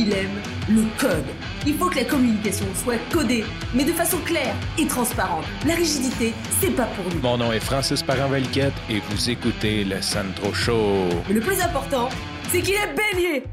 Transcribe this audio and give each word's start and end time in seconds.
il 0.00 0.12
aime 0.14 0.40
le 0.68 0.84
code. 0.98 1.26
Il 1.66 1.74
faut 1.74 1.90
que 1.90 1.96
la 1.96 2.04
communication 2.04 2.64
soit 2.74 2.98
codée, 3.12 3.44
mais 3.74 3.84
de 3.84 3.92
façon 3.92 4.16
claire 4.24 4.54
et 4.78 4.86
transparente. 4.86 5.44
La 5.66 5.74
rigidité, 5.74 6.32
c'est 6.58 6.74
pas 6.74 6.86
pour 6.86 7.04
nous. 7.12 7.20
Mon 7.20 7.36
nom 7.36 7.52
est 7.52 7.60
Francis 7.60 8.02
parent 8.02 8.32
et 8.34 9.00
vous 9.10 9.30
écoutez 9.30 9.84
le 9.84 10.00
Sandro 10.00 10.54
Show. 10.54 11.08
Mais 11.28 11.34
le 11.34 11.40
plus 11.40 11.60
important, 11.60 12.08
c'est 12.48 12.62
qu'il 12.62 12.74
est 12.74 12.94
bélier. 12.94 13.44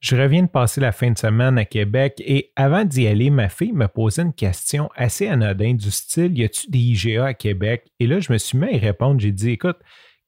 Je 0.00 0.16
reviens 0.16 0.42
de 0.42 0.48
passer 0.48 0.80
la 0.80 0.90
fin 0.90 1.12
de 1.12 1.18
semaine 1.18 1.58
à 1.58 1.64
Québec 1.64 2.14
et 2.18 2.52
avant 2.56 2.84
d'y 2.84 3.06
aller, 3.06 3.30
ma 3.30 3.48
fille 3.48 3.72
me 3.72 3.86
posait 3.86 4.22
une 4.22 4.34
question 4.34 4.90
assez 4.96 5.28
anodine 5.28 5.76
du 5.76 5.90
style 5.90 6.36
Y 6.36 6.44
a-tu 6.44 6.70
des 6.70 6.78
IGA 6.78 7.26
à 7.26 7.34
Québec? 7.34 7.86
Et 8.00 8.06
là, 8.06 8.18
je 8.18 8.32
me 8.32 8.38
suis 8.38 8.58
mis 8.58 8.66
à 8.66 8.72
y 8.72 8.78
répondre. 8.78 9.20
J'ai 9.20 9.32
dit 9.32 9.50
Écoute, 9.50 9.78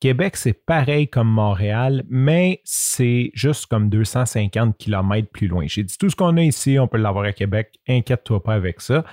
Québec, 0.01 0.37
c'est 0.37 0.53
pareil 0.53 1.09
comme 1.09 1.29
Montréal, 1.29 2.05
mais 2.09 2.61
c'est 2.65 3.31
juste 3.33 3.67
comme 3.67 3.89
250 3.89 4.77
km 4.77 5.29
plus 5.31 5.49
loin. 5.49 5.65
J'ai 5.67 5.85
dit 5.85 5.97
tout 5.99 6.11
ce 6.11 6.17
qu'on 6.17 6.37
a 6.37 6.43
ici, 6.43 6.79
on 6.79 6.87
peut 6.87 6.99
l'avoir 6.99 7.25
à 7.25 7.33
Québec, 7.33 7.79
inquiète-toi 7.89 8.43
pas 8.43 8.55
avec 8.55 8.81
ça. 8.81 9.05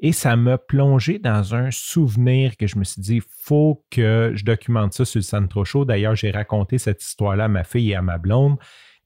Et 0.00 0.12
ça 0.12 0.34
m'a 0.36 0.58
plongé 0.58 1.20
dans 1.20 1.54
un 1.54 1.70
souvenir 1.70 2.56
que 2.56 2.66
je 2.66 2.76
me 2.78 2.84
suis 2.84 3.00
dit, 3.00 3.22
faut 3.42 3.84
que 3.90 4.32
je 4.34 4.44
documente 4.44 4.92
ça 4.92 5.04
sur 5.04 5.18
le 5.18 5.22
Centro 5.22 5.64
Show. 5.64 5.84
D'ailleurs, 5.84 6.16
j'ai 6.16 6.32
raconté 6.32 6.78
cette 6.78 7.02
histoire-là 7.02 7.44
à 7.44 7.48
ma 7.48 7.62
fille 7.62 7.92
et 7.92 7.94
à 7.94 8.02
ma 8.02 8.18
blonde. 8.18 8.56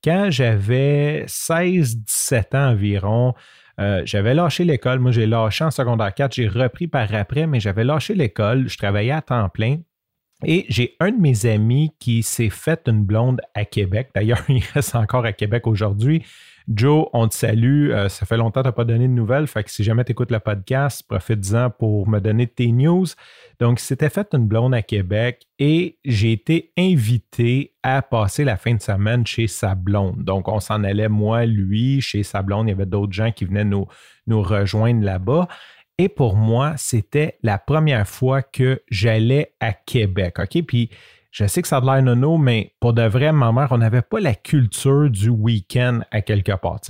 Quand 0.02 0.30
j'avais 0.30 1.26
16-17 1.26 2.56
ans 2.56 2.70
environ, 2.70 3.34
euh, 3.80 4.02
j'avais 4.06 4.34
lâché 4.34 4.64
l'école. 4.64 4.98
Moi, 4.98 5.10
j'ai 5.10 5.26
lâché 5.26 5.64
en 5.64 5.70
secondaire 5.70 6.14
4. 6.14 6.34
J'ai 6.34 6.48
repris 6.48 6.86
par 6.86 7.14
après, 7.14 7.46
mais 7.46 7.60
j'avais 7.60 7.84
lâché 7.84 8.14
l'école. 8.14 8.68
Je 8.68 8.78
travaillais 8.78 9.12
à 9.12 9.22
temps 9.22 9.48
plein. 9.48 9.78
Et 10.44 10.66
j'ai 10.68 10.94
un 11.00 11.10
de 11.10 11.20
mes 11.20 11.46
amis 11.46 11.92
qui 11.98 12.22
s'est 12.22 12.50
fait 12.50 12.86
une 12.86 13.02
blonde 13.02 13.40
à 13.54 13.64
Québec. 13.64 14.10
D'ailleurs, 14.14 14.42
il 14.48 14.62
reste 14.74 14.94
encore 14.94 15.24
à 15.24 15.32
Québec 15.32 15.66
aujourd'hui. 15.66 16.22
Joe, 16.72 17.06
on 17.14 17.26
te 17.28 17.34
salue. 17.34 17.90
Euh, 17.90 18.10
ça 18.10 18.26
fait 18.26 18.36
longtemps 18.36 18.60
que 18.60 18.64
tu 18.64 18.68
n'as 18.68 18.72
pas 18.72 18.84
donné 18.84 19.08
de 19.08 19.12
nouvelles. 19.12 19.46
Fait 19.46 19.64
que 19.64 19.70
si 19.70 19.82
jamais 19.82 20.04
tu 20.04 20.12
écoutes 20.12 20.30
le 20.30 20.38
podcast, 20.38 21.02
profite-en 21.08 21.70
pour 21.70 22.06
me 22.08 22.20
donner 22.20 22.46
tes 22.46 22.70
news. 22.70 23.06
Donc, 23.58 23.80
il 23.80 23.84
s'était 23.84 24.10
fait 24.10 24.28
une 24.34 24.46
blonde 24.46 24.74
à 24.74 24.82
Québec 24.82 25.46
et 25.58 25.98
j'ai 26.04 26.32
été 26.32 26.72
invité 26.78 27.72
à 27.82 28.02
passer 28.02 28.44
la 28.44 28.58
fin 28.58 28.74
de 28.74 28.82
semaine 28.82 29.26
chez 29.26 29.46
sa 29.46 29.74
blonde. 29.74 30.22
Donc, 30.24 30.46
on 30.46 30.60
s'en 30.60 30.84
allait, 30.84 31.08
moi, 31.08 31.46
lui, 31.46 32.02
chez 32.02 32.22
sa 32.22 32.42
blonde. 32.42 32.66
Il 32.66 32.70
y 32.70 32.74
avait 32.74 32.86
d'autres 32.86 33.14
gens 33.14 33.32
qui 33.32 33.46
venaient 33.46 33.64
nous 33.64 34.42
rejoindre 34.42 35.02
là-bas. 35.02 35.48
Et 36.00 36.08
pour 36.08 36.36
moi, 36.36 36.74
c'était 36.76 37.38
la 37.42 37.58
première 37.58 38.06
fois 38.06 38.42
que 38.42 38.80
j'allais 38.88 39.52
à 39.58 39.72
Québec. 39.72 40.38
OK? 40.38 40.64
Puis 40.64 40.90
je 41.30 41.46
sais 41.46 41.60
que 41.60 41.68
ça 41.68 41.76
a 41.76 41.80
de 41.80 41.86
l'air 41.86 42.02
nono, 42.02 42.38
mais 42.38 42.72
pour 42.80 42.94
de 42.94 43.02
vrai, 43.02 43.32
ma 43.32 43.52
mère, 43.52 43.68
on 43.70 43.78
n'avait 43.78 44.02
pas 44.02 44.18
la 44.18 44.34
culture 44.34 45.10
du 45.10 45.28
week-end 45.28 46.00
à 46.10 46.22
quelque 46.22 46.52
part. 46.56 46.80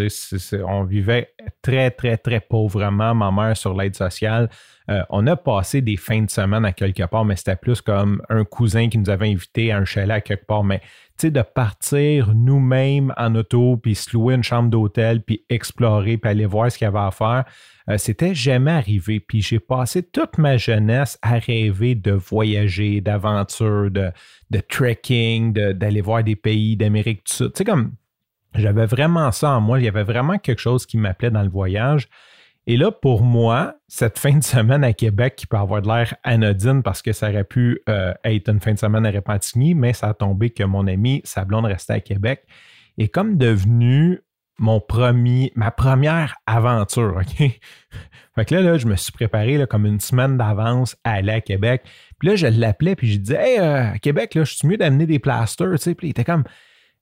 on 0.67 0.85
vivait 0.85 1.35
très, 1.61 1.91
très, 1.91 2.17
très 2.17 2.41
pauvrement, 2.41 3.15
ma 3.15 3.33
mère, 3.33 3.57
sur 3.57 3.75
l'aide 3.75 3.97
sociale. 3.97 4.49
Euh, 4.91 5.03
on 5.11 5.27
a 5.27 5.37
passé 5.37 5.83
des 5.83 5.97
fins 5.97 6.23
de 6.23 6.31
semaine 6.31 6.65
à 6.65 6.73
quelque 6.73 7.05
part, 7.05 7.25
mais 7.25 7.37
c'était 7.37 7.57
plus 7.57 7.81
comme 7.81 8.23
un 8.29 8.45
cousin 8.45 8.89
qui 8.89 8.99
nous 8.99 9.11
avait 9.11 9.29
invités 9.29 9.73
à 9.73 9.79
un 9.79 9.85
chalet 9.85 10.17
à 10.17 10.21
quelque 10.21 10.47
part. 10.47 10.65
Mais 10.65 10.81
de 11.27 11.43
partir 11.43 12.33
nous-mêmes 12.35 13.13
en 13.17 13.35
auto, 13.35 13.77
puis 13.77 13.95
se 13.95 14.17
louer 14.17 14.35
une 14.35 14.45
chambre 14.45 14.71
d'hôtel, 14.71 15.23
puis 15.23 15.45
explorer, 15.49 16.17
puis 16.17 16.31
aller 16.31 16.47
voir 16.47 16.71
ce 16.71 16.79
qu'il 16.79 16.85
y 16.85 16.89
avait 16.89 16.99
à 16.99 17.11
faire, 17.11 17.45
euh, 17.91 17.99
c'était 17.99 18.35
jamais 18.35 18.71
arrivé. 18.71 19.19
Puis 19.19 19.43
j'ai 19.43 19.59
passé 19.59 20.03
toute 20.03 20.39
ma 20.39 20.57
jeunesse 20.57 21.19
à 21.23 21.39
rêver 21.39 21.95
de 21.95 22.13
voyager, 22.13 23.01
d'aventure, 23.01 23.91
de, 23.91 24.11
de 24.51 24.61
trekking, 24.61 25.53
d'aller 25.53 26.01
voir 26.01 26.23
des 26.23 26.37
pays 26.37 26.77
d'Amérique 26.77 27.27
du 27.27 27.33
Sud. 27.33 27.53
Tu 27.53 27.59
sais, 27.59 27.65
comme 27.65 27.93
j'avais 28.55 28.87
vraiment 28.87 29.33
ça 29.33 29.51
en 29.51 29.61
moi, 29.61 29.79
il 29.79 29.85
y 29.85 29.89
avait 29.89 30.05
vraiment 30.05 30.39
quelque 30.39 30.61
chose 30.61 30.87
qui 30.87 30.97
m'appelait 30.99 31.31
dans 31.31 31.43
le 31.43 31.51
voyage. 31.51 32.09
Et 32.71 32.77
là, 32.77 32.93
pour 32.93 33.23
moi, 33.23 33.77
cette 33.89 34.19
fin 34.19 34.37
de 34.37 34.45
semaine 34.45 34.85
à 34.85 34.93
Québec 34.93 35.37
qui 35.37 35.47
peut 35.47 35.57
avoir 35.57 35.81
de 35.81 35.89
l'air 35.89 36.15
anodine 36.23 36.83
parce 36.83 37.01
que 37.01 37.15
ça 37.15 37.31
aurait 37.31 37.45
pu 37.45 37.81
euh, 37.89 38.13
être 38.25 38.51
une 38.51 38.61
fin 38.61 38.75
de 38.75 38.79
semaine 38.79 39.07
à 39.07 39.11
Repentigny, 39.11 39.75
mais 39.75 39.95
ça 39.95 40.09
a 40.09 40.15
tombé 40.15 40.51
que 40.51 40.65
mon 40.65 40.87
ami, 40.87 41.23
sa 41.25 41.47
blonde 41.47 41.65
restait 41.65 41.95
à 41.95 42.01
Québec, 42.01 42.45
est 42.99 43.09
comme 43.09 43.39
devenu 43.39 44.21
mon 44.59 44.81
premier, 44.81 45.51
ma 45.55 45.71
première 45.71 46.37
aventure, 46.45 47.17
OK? 47.17 47.39
Fait 48.35 48.45
que 48.45 48.55
là, 48.55 48.61
là 48.61 48.77
je 48.77 48.87
me 48.87 48.97
suis 48.97 49.13
préparé 49.13 49.65
comme 49.67 49.87
une 49.87 50.01
semaine 50.01 50.37
d'avance 50.37 50.95
à 51.05 51.13
aller 51.13 51.33
à 51.33 51.41
Québec. 51.41 51.85
Puis 52.19 52.29
là, 52.29 52.37
je 52.37 52.49
l'appelais, 52.49 52.97
puis 52.97 53.11
je 53.11 53.19
disais, 53.19 53.39
Hey, 53.41 53.59
euh, 53.61 53.93
à 53.93 53.99
Québec, 53.99 54.35
là, 54.35 54.45
je 54.45 54.55
suis 54.55 54.69
mieux 54.69 54.77
d'amener 54.77 55.07
des 55.07 55.19
plasters, 55.19 55.73
tu 55.73 55.79
sais. 55.79 55.95
Puis 55.95 56.09
il 56.09 56.11
était 56.11 56.25
comme, 56.25 56.45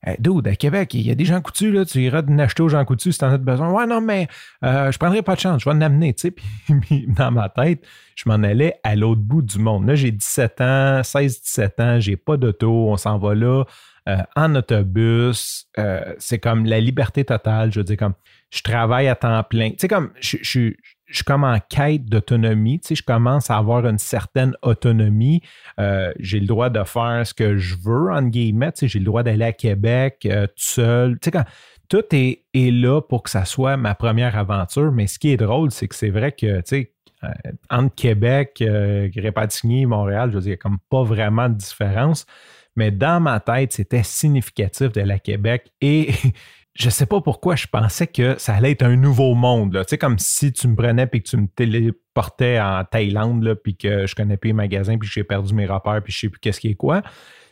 Hey, 0.09 0.15
dude, 0.21 0.47
à 0.47 0.55
Québec, 0.55 0.95
il 0.95 1.03
y 1.03 1.11
a 1.11 1.17
des 1.17 1.25
gens 1.25 1.41
coutus, 1.41 1.75
là, 1.75 1.85
tu 1.85 2.01
iras 2.01 2.23
acheter 2.39 2.63
aux 2.63 2.69
gens 2.69 2.85
coutus 2.85 3.15
si 3.15 3.19
tu 3.19 3.25
en 3.25 3.33
as 3.33 3.39
besoin. 3.39 3.73
Ouais, 3.73 3.87
non, 3.87 4.01
mais 4.01 4.29
euh, 4.63 4.93
je 4.93 4.99
prendrai 4.99 5.21
pas 5.23 5.35
de 5.35 5.41
chance, 5.41 5.65
je 5.65 5.69
vais 5.69 5.85
en 5.85 6.01
tu 6.01 6.15
sais. 6.17 6.31
Puis 6.81 7.09
dans 7.09 7.33
ma 7.33 7.49
tête, 7.49 7.85
je 8.15 8.29
m'en 8.29 8.37
allais 8.37 8.79
à 8.85 8.95
l'autre 8.95 9.23
bout 9.23 9.43
du 9.43 9.59
monde. 9.59 9.85
Là, 9.89 9.97
j'ai 9.97 10.13
17 10.13 10.61
ans, 10.61 11.01
16-17 11.01 11.83
ans, 11.83 11.99
j'ai 11.99 12.17
pas 12.17 12.37
d'auto, 12.37 12.89
on 12.89 12.97
s'en 12.97 13.19
va 13.19 13.35
là 13.35 13.65
euh, 14.09 14.19
en 14.37 14.55
autobus. 14.55 15.67
Euh, 15.77 16.15
c'est 16.19 16.39
comme 16.39 16.67
la 16.67 16.79
liberté 16.79 17.25
totale. 17.25 17.73
Je 17.73 17.81
veux 17.81 17.85
dire, 17.85 17.97
comme 17.97 18.15
je 18.51 18.63
travaille 18.63 19.09
à 19.09 19.17
temps 19.17 19.43
plein. 19.43 19.71
Tu 19.71 19.79
sais, 19.81 19.89
comme 19.89 20.13
je, 20.21 20.37
je 20.41 20.71
suis 21.15 21.25
comme 21.25 21.45
en 21.45 21.59
quête 21.61 22.07
d'autonomie, 22.07 22.81
tu 22.81 22.89
sais, 22.89 22.95
je 22.97 23.03
commence 23.03 23.51
à 23.51 23.57
avoir 23.57 23.87
une 23.87 23.99
certaine 23.99 24.57
autonomie. 24.63 25.41
Euh, 25.79 26.13
j'ai 26.19 26.41
le 26.41 26.47
droit 26.47 26.69
de 26.69 26.83
faire 26.85 27.27
ce 27.27 27.33
que 27.33 27.57
je 27.57 27.77
veux, 27.77 28.11
en 28.13 28.23
guillemets, 28.23 28.73
tu 28.73 28.81
sais, 28.81 28.89
j'ai 28.89 28.99
le 28.99 29.05
droit 29.05 29.23
d'aller 29.23 29.45
à 29.45 29.53
Québec 29.53 30.27
euh, 30.27 30.47
tout 30.47 30.53
seul. 30.57 31.19
Tu 31.21 31.31
sais, 31.31 31.45
tout 31.89 32.05
est, 32.13 32.45
est, 32.53 32.73
là 32.73 33.01
pour 33.01 33.23
que 33.23 33.31
ça 33.31 33.45
soit 33.45 33.77
ma 33.77 33.95
première 33.95 34.37
aventure, 34.37 34.91
mais 34.91 35.07
ce 35.07 35.19
qui 35.19 35.31
est 35.31 35.37
drôle, 35.37 35.71
c'est 35.71 35.87
que 35.87 35.95
c'est 35.95 36.11
vrai 36.11 36.33
que, 36.33 36.57
tu 36.59 36.63
sais, 36.65 36.93
euh, 37.23 37.29
entre 37.71 37.95
Québec, 37.95 38.63
Répatigny, 39.17 39.87
Montréal, 39.87 40.31
je 40.31 40.37
veux 40.37 40.41
dire, 40.43 40.49
il 40.49 40.51
n'y 40.51 40.55
a 40.55 40.59
comme 40.59 40.79
pas 40.91 41.03
vraiment 41.05 41.49
de 41.49 41.55
différence. 41.55 42.27
Mais 42.75 42.91
dans 42.91 43.21
ma 43.21 43.41
tête, 43.41 43.73
c'était 43.73 44.03
significatif 44.03 44.93
d'aller 44.93 45.15
à 45.15 45.19
Québec 45.19 45.73
et 45.81 46.11
je 46.79 46.91
sais 46.91 47.07
pas 47.07 47.21
pourquoi 47.21 47.57
je 47.57 47.67
pensais 47.67 48.07
que 48.07 48.39
ça 48.39 48.55
allait 48.55 48.73
être 48.73 48.83
un 48.83 48.97
nouveau 48.97 49.35
monde. 49.35 49.79
Tu 49.83 49.91
sais, 49.91 49.99
comme 49.99 50.19
si 50.19 50.53
tu 50.53 50.69
me 50.69 50.77
prenais 50.77 51.09
et 51.11 51.21
que 51.21 51.29
tu 51.29 51.37
me 51.37 51.49
téléportais 51.49 52.61
en 52.61 52.85
Thaïlande, 52.85 53.43
là, 53.43 53.55
puis 53.55 53.77
que 53.77 54.07
je 54.07 54.15
connais 54.15 54.37
plus 54.37 54.49
les 54.49 54.55
magasins, 54.55 54.99
puis 54.99 55.09
j'ai 55.11 55.25
perdu 55.25 55.55
mes 55.55 55.67
repères, 55.67 56.03
puis 56.03 56.13
je 56.13 56.21
sais 56.21 56.29
plus 56.29 56.39
qu'est-ce 56.39 56.61
qui 56.61 56.69
est 56.69 56.75
quoi. 56.75 57.03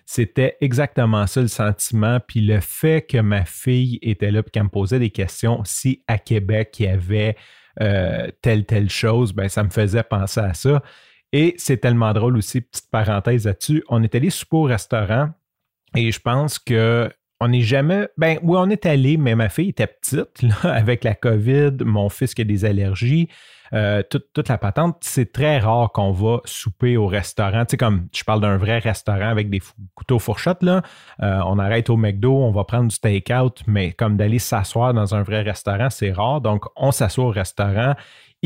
C'était 0.04 0.58
exactement 0.60 1.26
ça 1.26 1.40
le 1.40 1.48
sentiment. 1.48 2.20
Puis 2.20 2.42
le 2.42 2.60
fait 2.60 3.06
que 3.08 3.18
ma 3.18 3.46
fille 3.46 3.98
était 4.02 4.30
là, 4.30 4.42
puis 4.42 4.50
qu'elle 4.50 4.64
me 4.64 4.68
posait 4.68 4.98
des 4.98 5.10
questions, 5.10 5.62
si 5.64 6.02
à 6.06 6.18
Québec 6.18 6.76
il 6.78 6.84
y 6.84 6.88
avait 6.88 7.36
euh, 7.80 8.28
telle, 8.42 8.66
telle 8.66 8.90
chose, 8.90 9.32
ben, 9.32 9.48
ça 9.48 9.64
me 9.64 9.70
faisait 9.70 10.02
penser 10.02 10.40
à 10.40 10.52
ça. 10.52 10.82
Et 11.32 11.54
c'est 11.56 11.78
tellement 11.78 12.12
drôle 12.12 12.36
aussi, 12.36 12.60
petite 12.60 12.90
parenthèse 12.90 13.46
là-dessus. 13.46 13.82
On 13.88 14.02
est 14.02 14.14
allé 14.14 14.28
souper 14.28 14.56
au 14.56 14.62
restaurant 14.64 15.30
et 15.96 16.12
je 16.12 16.20
pense 16.20 16.58
que 16.58 17.10
on 17.40 17.48
n'est 17.48 17.62
jamais. 17.62 18.08
Ben 18.16 18.38
oui, 18.42 18.56
on 18.58 18.70
est 18.70 18.86
allé, 18.86 19.16
mais 19.16 19.34
ma 19.34 19.48
fille 19.48 19.70
était 19.70 19.86
petite, 19.86 20.44
avec 20.62 21.04
la 21.04 21.14
COVID, 21.14 21.84
mon 21.84 22.08
fils 22.08 22.34
qui 22.34 22.42
a 22.42 22.44
des 22.44 22.64
allergies, 22.64 23.28
euh, 23.72 24.02
toute, 24.08 24.48
la 24.48 24.58
patente. 24.58 24.98
C'est 25.00 25.32
très 25.32 25.58
rare 25.58 25.90
qu'on 25.92 26.12
va 26.12 26.40
souper 26.44 26.96
au 26.96 27.06
restaurant. 27.06 27.64
Tu 27.64 27.72
sais, 27.72 27.76
comme 27.76 28.08
je 28.14 28.22
parle 28.24 28.40
d'un 28.40 28.56
vrai 28.56 28.78
restaurant 28.78 29.28
avec 29.28 29.50
des 29.50 29.60
couteaux 29.94 30.18
fourchettes, 30.18 30.62
là. 30.62 30.82
Euh, 31.22 31.40
on 31.46 31.58
arrête 31.58 31.90
au 31.90 31.96
McDo, 31.96 32.32
on 32.32 32.52
va 32.52 32.64
prendre 32.64 32.88
du 32.88 32.98
take-out, 32.98 33.62
mais 33.66 33.92
comme 33.92 34.16
d'aller 34.16 34.38
s'asseoir 34.38 34.94
dans 34.94 35.14
un 35.14 35.22
vrai 35.22 35.42
restaurant, 35.42 35.90
c'est 35.90 36.12
rare. 36.12 36.40
Donc, 36.40 36.64
on 36.76 36.92
s'assoit 36.92 37.24
au 37.24 37.30
restaurant. 37.30 37.94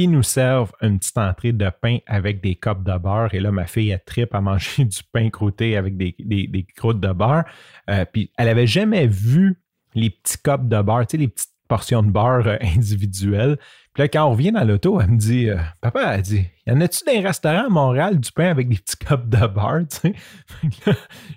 Ils 0.00 0.12
nous 0.12 0.22
servent 0.22 0.70
une 0.80 1.00
petite 1.00 1.18
entrée 1.18 1.50
de 1.50 1.68
pain 1.82 1.98
avec 2.06 2.40
des 2.40 2.54
copes 2.54 2.84
de 2.84 2.96
beurre. 2.96 3.34
Et 3.34 3.40
là, 3.40 3.50
ma 3.50 3.66
fille, 3.66 3.90
elle 3.90 4.00
tripe 4.06 4.32
à 4.32 4.40
manger 4.40 4.84
du 4.84 5.00
pain 5.12 5.28
croûté 5.28 5.76
avec 5.76 5.96
des, 5.96 6.14
des, 6.20 6.66
croûtes 6.76 7.00
de 7.00 7.12
beurre. 7.12 7.42
Euh, 7.90 8.04
puis 8.04 8.30
elle 8.38 8.48
avait 8.48 8.68
jamais 8.68 9.08
vu 9.08 9.60
les 9.96 10.10
petits 10.10 10.38
copes 10.38 10.68
de 10.68 10.80
beurre, 10.82 11.04
tu 11.04 11.16
sais, 11.16 11.16
les 11.16 11.26
petites 11.26 11.50
portions 11.66 12.04
de 12.04 12.12
beurre 12.12 12.46
euh, 12.46 12.56
individuelles. 12.76 13.58
Puis 13.92 14.04
là, 14.04 14.08
quand 14.08 14.24
on 14.24 14.30
revient 14.30 14.52
dans 14.52 14.62
l'auto, 14.62 15.00
elle 15.00 15.10
me 15.10 15.16
dit 15.16 15.50
euh, 15.50 15.58
Papa, 15.80 16.14
elle 16.14 16.22
dit 16.22 16.46
Y 16.68 16.70
en 16.70 16.80
a-tu 16.80 17.00
les 17.08 17.18
restaurants 17.18 17.66
à 17.66 17.68
Montréal 17.68 18.20
du 18.20 18.30
pain 18.30 18.50
avec 18.50 18.68
des 18.68 18.76
petits 18.76 19.04
copes 19.04 19.28
de 19.28 19.46
beurre 19.48 19.82
tu 19.90 19.98
sais? 19.98 20.14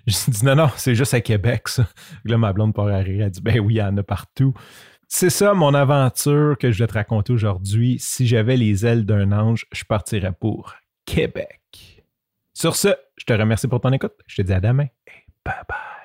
Je 0.06 0.30
dis 0.30 0.44
Non, 0.44 0.54
non, 0.54 0.70
c'est 0.76 0.94
juste 0.94 1.14
à 1.14 1.20
Québec, 1.20 1.66
ça. 1.66 1.88
Là, 2.24 2.38
ma 2.38 2.52
blonde 2.52 2.74
part 2.74 2.86
à 2.86 2.98
rire. 2.98 3.24
Elle 3.24 3.30
dit 3.32 3.40
Ben 3.40 3.58
oui, 3.58 3.74
il 3.74 3.78
y 3.78 3.82
en 3.82 3.96
a 3.96 4.04
partout. 4.04 4.54
C'est 5.14 5.28
ça 5.28 5.52
mon 5.52 5.74
aventure 5.74 6.56
que 6.58 6.72
je 6.72 6.78
vais 6.82 6.86
te 6.86 6.94
raconter 6.94 7.34
aujourd'hui. 7.34 7.98
Si 8.00 8.26
j'avais 8.26 8.56
les 8.56 8.86
ailes 8.86 9.04
d'un 9.04 9.30
ange, 9.30 9.66
je 9.70 9.84
partirais 9.84 10.32
pour 10.32 10.74
Québec. 11.04 12.02
Sur 12.54 12.76
ce, 12.76 12.88
je 13.18 13.26
te 13.26 13.34
remercie 13.34 13.68
pour 13.68 13.80
ton 13.80 13.92
écoute. 13.92 14.14
Je 14.26 14.36
te 14.36 14.46
dis 14.46 14.54
à 14.54 14.60
demain 14.60 14.86
et 15.06 15.26
bye 15.44 15.54
bye. 15.68 16.01